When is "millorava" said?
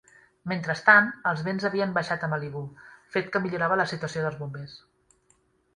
3.47-3.79